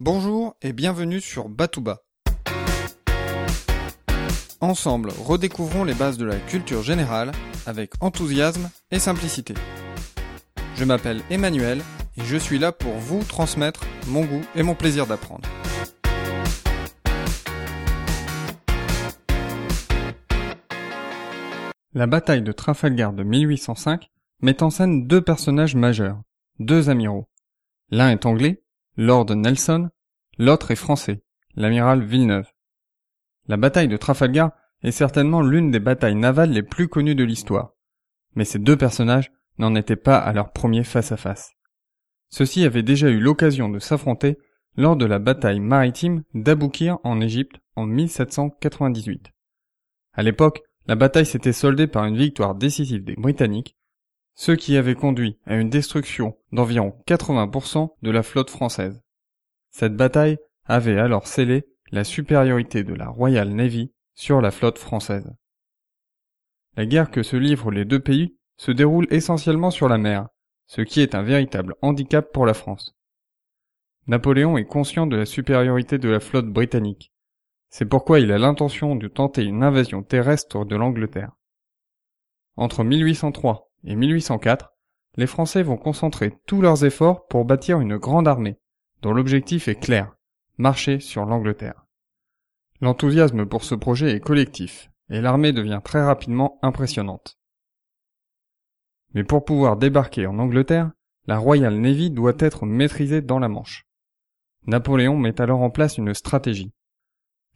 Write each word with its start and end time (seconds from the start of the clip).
Bonjour 0.00 0.54
et 0.62 0.72
bienvenue 0.72 1.20
sur 1.20 1.48
Batouba. 1.48 2.04
Ensemble, 4.60 5.10
redécouvrons 5.10 5.82
les 5.82 5.92
bases 5.92 6.18
de 6.18 6.24
la 6.24 6.36
culture 6.36 6.84
générale 6.84 7.32
avec 7.66 7.94
enthousiasme 8.00 8.70
et 8.92 9.00
simplicité. 9.00 9.54
Je 10.76 10.84
m'appelle 10.84 11.20
Emmanuel 11.30 11.80
et 12.16 12.22
je 12.22 12.36
suis 12.36 12.60
là 12.60 12.70
pour 12.70 12.92
vous 12.92 13.24
transmettre 13.24 13.80
mon 14.06 14.24
goût 14.24 14.44
et 14.54 14.62
mon 14.62 14.76
plaisir 14.76 15.08
d'apprendre. 15.08 15.48
La 21.92 22.06
bataille 22.06 22.42
de 22.42 22.52
Trafalgar 22.52 23.12
de 23.12 23.24
1805 23.24 24.12
met 24.42 24.62
en 24.62 24.70
scène 24.70 25.08
deux 25.08 25.22
personnages 25.22 25.74
majeurs, 25.74 26.22
deux 26.60 26.88
amiraux. 26.88 27.28
L'un 27.90 28.10
est 28.10 28.26
anglais, 28.26 28.62
Lord 29.00 29.26
Nelson, 29.30 29.90
l'autre 30.38 30.72
est 30.72 30.74
français, 30.74 31.22
l'amiral 31.54 32.02
Villeneuve. 32.02 32.50
La 33.46 33.56
bataille 33.56 33.86
de 33.86 33.96
Trafalgar 33.96 34.50
est 34.82 34.90
certainement 34.90 35.40
l'une 35.40 35.70
des 35.70 35.78
batailles 35.78 36.16
navales 36.16 36.50
les 36.50 36.64
plus 36.64 36.88
connues 36.88 37.14
de 37.14 37.22
l'histoire. 37.22 37.74
Mais 38.34 38.44
ces 38.44 38.58
deux 38.58 38.76
personnages 38.76 39.30
n'en 39.58 39.76
étaient 39.76 39.94
pas 39.94 40.18
à 40.18 40.32
leur 40.32 40.50
premier 40.50 40.82
face-à-face. 40.82 41.52
Ceux-ci 42.30 42.64
avaient 42.64 42.82
déjà 42.82 43.08
eu 43.08 43.20
l'occasion 43.20 43.68
de 43.68 43.78
s'affronter 43.78 44.36
lors 44.76 44.96
de 44.96 45.06
la 45.06 45.20
bataille 45.20 45.60
maritime 45.60 46.24
d'Aboukir 46.34 46.98
en 47.04 47.20
Égypte 47.20 47.60
en 47.76 47.86
1798. 47.86 49.30
À 50.12 50.24
l'époque, 50.24 50.62
la 50.88 50.96
bataille 50.96 51.26
s'était 51.26 51.52
soldée 51.52 51.86
par 51.86 52.04
une 52.04 52.16
victoire 52.16 52.56
décisive 52.56 53.04
des 53.04 53.14
Britanniques, 53.14 53.76
ce 54.38 54.52
qui 54.52 54.76
avait 54.76 54.94
conduit 54.94 55.36
à 55.46 55.56
une 55.56 55.68
destruction 55.68 56.38
d'environ 56.52 56.94
80% 57.08 57.90
de 58.00 58.10
la 58.12 58.22
flotte 58.22 58.50
française. 58.50 59.02
Cette 59.70 59.96
bataille 59.96 60.38
avait 60.64 60.96
alors 60.96 61.26
scellé 61.26 61.66
la 61.90 62.04
supériorité 62.04 62.84
de 62.84 62.94
la 62.94 63.08
Royal 63.08 63.48
Navy 63.48 63.92
sur 64.14 64.40
la 64.40 64.52
flotte 64.52 64.78
française. 64.78 65.34
La 66.76 66.86
guerre 66.86 67.10
que 67.10 67.24
se 67.24 67.34
livrent 67.34 67.72
les 67.72 67.84
deux 67.84 67.98
pays 67.98 68.36
se 68.56 68.70
déroule 68.70 69.08
essentiellement 69.10 69.72
sur 69.72 69.88
la 69.88 69.98
mer, 69.98 70.28
ce 70.68 70.82
qui 70.82 71.00
est 71.00 71.16
un 71.16 71.22
véritable 71.22 71.74
handicap 71.82 72.32
pour 72.32 72.46
la 72.46 72.54
France. 72.54 72.96
Napoléon 74.06 74.56
est 74.56 74.66
conscient 74.66 75.08
de 75.08 75.16
la 75.16 75.26
supériorité 75.26 75.98
de 75.98 76.08
la 76.08 76.20
flotte 76.20 76.48
britannique. 76.48 77.12
C'est 77.70 77.86
pourquoi 77.86 78.20
il 78.20 78.30
a 78.30 78.38
l'intention 78.38 78.94
de 78.94 79.08
tenter 79.08 79.42
une 79.42 79.64
invasion 79.64 80.04
terrestre 80.04 80.64
de 80.64 80.76
l'Angleterre. 80.76 81.32
Entre 82.54 82.84
1803 82.84 83.67
et 83.84 83.94
1804, 83.94 84.72
les 85.16 85.26
Français 85.26 85.62
vont 85.62 85.76
concentrer 85.76 86.38
tous 86.46 86.60
leurs 86.60 86.84
efforts 86.84 87.26
pour 87.26 87.44
bâtir 87.44 87.80
une 87.80 87.96
grande 87.96 88.28
armée, 88.28 88.58
dont 89.02 89.12
l'objectif 89.12 89.68
est 89.68 89.80
clair, 89.80 90.14
marcher 90.58 91.00
sur 91.00 91.24
l'Angleterre. 91.24 91.86
L'enthousiasme 92.80 93.46
pour 93.46 93.64
ce 93.64 93.74
projet 93.74 94.12
est 94.12 94.20
collectif, 94.20 94.90
et 95.10 95.20
l'armée 95.20 95.52
devient 95.52 95.80
très 95.82 96.04
rapidement 96.04 96.58
impressionnante. 96.62 97.38
Mais 99.14 99.24
pour 99.24 99.44
pouvoir 99.44 99.76
débarquer 99.76 100.26
en 100.26 100.38
Angleterre, 100.38 100.92
la 101.26 101.38
Royal 101.38 101.74
Navy 101.74 102.10
doit 102.10 102.36
être 102.38 102.66
maîtrisée 102.66 103.22
dans 103.22 103.38
la 103.38 103.48
Manche. 103.48 103.86
Napoléon 104.66 105.16
met 105.16 105.40
alors 105.40 105.62
en 105.62 105.70
place 105.70 105.98
une 105.98 106.14
stratégie. 106.14 106.72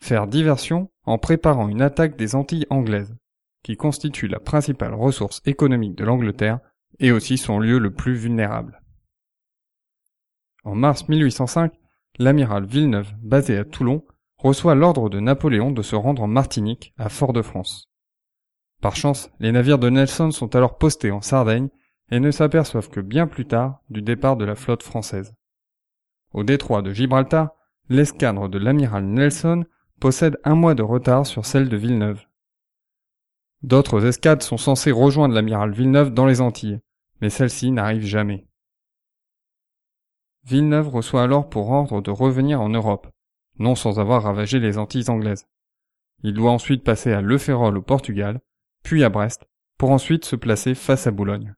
Faire 0.00 0.26
diversion 0.26 0.90
en 1.04 1.18
préparant 1.18 1.68
une 1.68 1.82
attaque 1.82 2.16
des 2.16 2.34
Antilles 2.34 2.66
anglaises, 2.70 3.14
qui 3.62 3.76
constituent 3.76 4.28
la 4.28 4.40
principale 4.40 4.94
ressource 4.94 5.40
économique 5.44 5.96
de 5.96 6.04
l'Angleterre 6.04 6.60
et 6.98 7.12
aussi 7.12 7.38
son 7.38 7.58
lieu 7.58 7.78
le 7.78 7.92
plus 7.92 8.14
vulnérable. 8.14 8.82
En 10.64 10.74
mars 10.74 11.08
1805, 11.08 11.72
l'amiral 12.18 12.66
Villeneuve, 12.66 13.12
basé 13.22 13.56
à 13.56 13.64
Toulon, 13.64 14.04
reçoit 14.36 14.74
l'ordre 14.74 15.08
de 15.08 15.20
Napoléon 15.20 15.70
de 15.70 15.82
se 15.82 15.96
rendre 15.96 16.22
en 16.22 16.28
Martinique, 16.28 16.94
à 16.98 17.08
Fort-de-France. 17.08 17.88
Par 18.80 18.96
chance, 18.96 19.30
les 19.38 19.52
navires 19.52 19.78
de 19.78 19.88
Nelson 19.88 20.30
sont 20.32 20.54
alors 20.56 20.76
postés 20.76 21.12
en 21.12 21.20
Sardaigne 21.20 21.68
et 22.10 22.20
ne 22.20 22.30
s'aperçoivent 22.30 22.90
que 22.90 23.00
bien 23.00 23.26
plus 23.26 23.46
tard 23.46 23.80
du 23.88 24.02
départ 24.02 24.36
de 24.36 24.44
la 24.44 24.56
flotte 24.56 24.82
française. 24.82 25.34
Au 26.32 26.42
détroit 26.44 26.82
de 26.82 26.92
Gibraltar, 26.92 27.50
l'escadre 27.88 28.48
de 28.48 28.58
l'amiral 28.58 29.04
Nelson 29.04 29.64
possède 30.00 30.38
un 30.44 30.56
mois 30.56 30.74
de 30.74 30.82
retard 30.82 31.26
sur 31.26 31.46
celle 31.46 31.68
de 31.68 31.76
Villeneuve. 31.76 32.24
D'autres 33.62 34.04
escadres 34.06 34.42
sont 34.42 34.56
censées 34.56 34.90
rejoindre 34.90 35.34
l'amiral 35.34 35.72
Villeneuve 35.72 36.12
dans 36.12 36.26
les 36.26 36.40
Antilles, 36.40 36.80
mais 37.20 37.30
celle-ci 37.30 37.70
n'arrive 37.70 38.04
jamais. 38.04 38.46
Villeneuve 40.44 40.88
reçoit 40.88 41.22
alors 41.22 41.48
pour 41.48 41.70
ordre 41.70 42.00
de 42.00 42.10
revenir 42.10 42.60
en 42.60 42.68
Europe, 42.68 43.08
non 43.58 43.76
sans 43.76 44.00
avoir 44.00 44.24
ravagé 44.24 44.58
les 44.58 44.78
Antilles 44.78 45.08
anglaises. 45.08 45.46
Il 46.24 46.34
doit 46.34 46.50
ensuite 46.50 46.82
passer 46.82 47.12
à 47.12 47.20
Le 47.20 47.38
Ferrol 47.38 47.78
au 47.78 47.82
Portugal, 47.82 48.40
puis 48.82 49.04
à 49.04 49.08
Brest, 49.08 49.44
pour 49.78 49.90
ensuite 49.90 50.24
se 50.24 50.34
placer 50.34 50.74
face 50.74 51.06
à 51.06 51.12
Boulogne. 51.12 51.54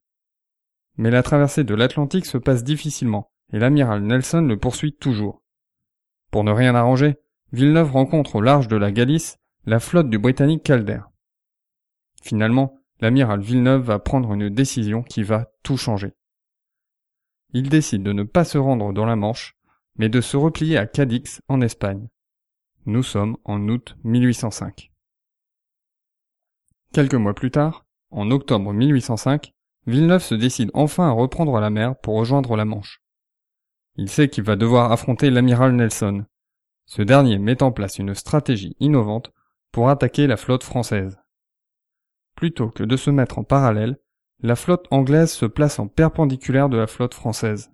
Mais 0.96 1.10
la 1.10 1.22
traversée 1.22 1.64
de 1.64 1.74
l'Atlantique 1.74 2.26
se 2.26 2.38
passe 2.38 2.64
difficilement, 2.64 3.30
et 3.52 3.58
l'amiral 3.58 4.02
Nelson 4.02 4.42
le 4.42 4.58
poursuit 4.58 4.94
toujours. 4.94 5.42
Pour 6.30 6.44
ne 6.44 6.52
rien 6.52 6.74
arranger, 6.74 7.16
Villeneuve 7.52 7.92
rencontre 7.92 8.36
au 8.36 8.40
large 8.42 8.68
de 8.68 8.76
la 8.76 8.92
Galice 8.92 9.38
la 9.64 9.80
flotte 9.80 10.10
du 10.10 10.18
Britannique 10.18 10.62
Calder. 10.62 11.00
Finalement, 12.24 12.80
l'amiral 13.00 13.40
Villeneuve 13.40 13.82
va 13.82 13.98
prendre 13.98 14.32
une 14.32 14.48
décision 14.48 15.02
qui 15.02 15.22
va 15.22 15.52
tout 15.62 15.76
changer. 15.76 16.14
Il 17.52 17.68
décide 17.68 18.02
de 18.02 18.14
ne 18.14 18.22
pas 18.22 18.44
se 18.44 18.56
rendre 18.56 18.94
dans 18.94 19.04
la 19.04 19.14
Manche, 19.14 19.58
mais 19.96 20.08
de 20.08 20.22
se 20.22 20.38
replier 20.38 20.78
à 20.78 20.86
Cadix 20.86 21.42
en 21.48 21.60
Espagne. 21.60 22.08
Nous 22.86 23.02
sommes 23.02 23.36
en 23.44 23.68
août 23.68 23.96
1805. 24.04 24.90
Quelques 26.94 27.14
mois 27.14 27.34
plus 27.34 27.50
tard, 27.50 27.84
en 28.10 28.30
octobre 28.30 28.72
1805, 28.72 29.52
Villeneuve 29.86 30.22
se 30.22 30.34
décide 30.34 30.70
enfin 30.72 31.08
à 31.08 31.12
reprendre 31.12 31.60
la 31.60 31.68
mer 31.68 31.94
pour 32.00 32.16
rejoindre 32.16 32.56
la 32.56 32.64
Manche. 32.64 33.02
Il 33.96 34.08
sait 34.08 34.30
qu'il 34.30 34.44
va 34.44 34.56
devoir 34.56 34.92
affronter 34.92 35.28
l'amiral 35.28 35.76
Nelson. 35.76 36.24
Ce 36.86 37.02
dernier 37.02 37.38
met 37.38 37.62
en 37.62 37.70
place 37.70 37.98
une 37.98 38.14
stratégie 38.14 38.76
innovante 38.80 39.30
pour 39.72 39.90
attaquer 39.90 40.26
la 40.26 40.38
flotte 40.38 40.64
française. 40.64 41.18
Plutôt 42.34 42.68
que 42.68 42.82
de 42.82 42.96
se 42.96 43.10
mettre 43.10 43.38
en 43.38 43.44
parallèle, 43.44 43.98
la 44.40 44.56
flotte 44.56 44.86
anglaise 44.90 45.32
se 45.32 45.46
place 45.46 45.78
en 45.78 45.88
perpendiculaire 45.88 46.68
de 46.68 46.76
la 46.76 46.86
flotte 46.86 47.14
française. 47.14 47.70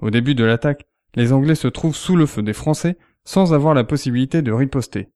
Au 0.00 0.10
début 0.10 0.34
de 0.34 0.44
l'attaque, 0.44 0.86
les 1.14 1.32
Anglais 1.32 1.54
se 1.54 1.68
trouvent 1.68 1.94
sous 1.94 2.16
le 2.16 2.26
feu 2.26 2.42
des 2.42 2.52
Français 2.52 2.96
sans 3.24 3.52
avoir 3.54 3.74
la 3.74 3.84
possibilité 3.84 4.42
de 4.42 4.52
riposter. 4.52 5.10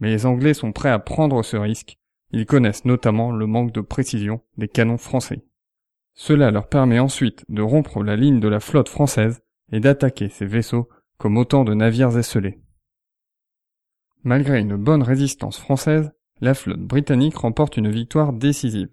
Mais 0.00 0.10
les 0.10 0.26
Anglais 0.26 0.54
sont 0.54 0.72
prêts 0.72 0.90
à 0.90 0.98
prendre 0.98 1.42
ce 1.42 1.56
risque. 1.56 1.98
Ils 2.30 2.46
connaissent 2.46 2.84
notamment 2.84 3.32
le 3.32 3.46
manque 3.46 3.72
de 3.72 3.80
précision 3.80 4.40
des 4.56 4.68
canons 4.68 4.98
français. 4.98 5.44
Cela 6.14 6.50
leur 6.50 6.68
permet 6.68 6.98
ensuite 6.98 7.44
de 7.48 7.62
rompre 7.62 8.02
la 8.02 8.16
ligne 8.16 8.40
de 8.40 8.48
la 8.48 8.60
flotte 8.60 8.88
française 8.88 9.42
et 9.72 9.80
d'attaquer 9.80 10.28
ces 10.28 10.46
vaisseaux 10.46 10.88
comme 11.18 11.36
autant 11.36 11.64
de 11.64 11.74
navires 11.74 12.16
esselés. 12.16 12.60
Malgré 14.22 14.60
une 14.60 14.76
bonne 14.76 15.02
résistance 15.02 15.58
française, 15.58 16.12
la 16.40 16.54
flotte 16.54 16.80
britannique 16.80 17.36
remporte 17.36 17.76
une 17.76 17.90
victoire 17.90 18.32
décisive. 18.32 18.90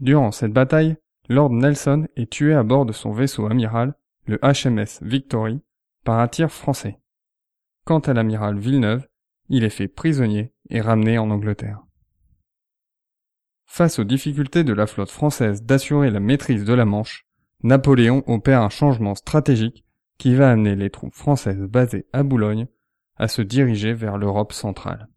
Durant 0.00 0.32
cette 0.32 0.52
bataille, 0.52 0.96
Lord 1.28 1.50
Nelson 1.50 2.06
est 2.16 2.30
tué 2.30 2.54
à 2.54 2.62
bord 2.62 2.86
de 2.86 2.92
son 2.92 3.12
vaisseau 3.12 3.46
amiral 3.46 3.94
le 4.26 4.38
HMS 4.42 5.02
Victory, 5.02 5.60
par 6.04 6.18
un 6.18 6.28
tir 6.28 6.50
français. 6.50 6.98
Quant 7.84 8.00
à 8.00 8.14
l'amiral 8.14 8.58
Villeneuve, 8.58 9.06
il 9.48 9.64
est 9.64 9.70
fait 9.70 9.88
prisonnier 9.88 10.52
et 10.70 10.80
ramené 10.80 11.18
en 11.18 11.30
Angleterre. 11.30 11.82
Face 13.66 13.98
aux 13.98 14.04
difficultés 14.04 14.64
de 14.64 14.72
la 14.72 14.86
flotte 14.86 15.10
française 15.10 15.62
d'assurer 15.62 16.10
la 16.10 16.20
maîtrise 16.20 16.64
de 16.64 16.74
la 16.74 16.84
Manche, 16.84 17.26
Napoléon 17.62 18.22
opère 18.26 18.62
un 18.62 18.68
changement 18.68 19.14
stratégique 19.14 19.84
qui 20.18 20.34
va 20.34 20.50
amener 20.50 20.76
les 20.76 20.90
troupes 20.90 21.14
françaises 21.14 21.60
basées 21.60 22.06
à 22.12 22.22
Boulogne 22.22 22.68
à 23.16 23.28
se 23.28 23.42
diriger 23.42 23.92
vers 23.92 24.16
l'Europe 24.16 24.52
centrale. 24.52 25.08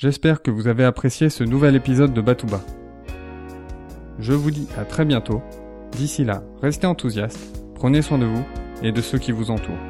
J'espère 0.00 0.40
que 0.40 0.50
vous 0.50 0.66
avez 0.66 0.84
apprécié 0.84 1.28
ce 1.28 1.44
nouvel 1.44 1.76
épisode 1.76 2.14
de 2.14 2.22
Batouba. 2.22 2.62
Je 4.18 4.32
vous 4.32 4.50
dis 4.50 4.66
à 4.78 4.86
très 4.86 5.04
bientôt 5.04 5.42
D'ici 5.92 6.24
là, 6.24 6.42
restez 6.62 6.86
enthousiastes, 6.86 7.38
prenez 7.74 8.00
soin 8.00 8.16
de 8.16 8.24
vous 8.24 8.42
et 8.82 8.92
de 8.92 9.00
ceux 9.02 9.18
qui 9.18 9.30
vous 9.30 9.50
entourent. 9.50 9.89